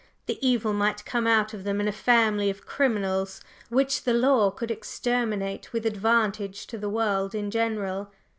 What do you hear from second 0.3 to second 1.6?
evil might come out